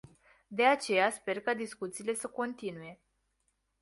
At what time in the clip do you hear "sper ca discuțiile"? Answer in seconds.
1.09-2.13